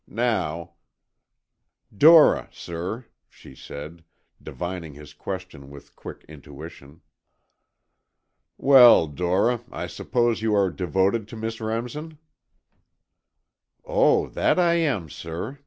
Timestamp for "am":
14.73-15.07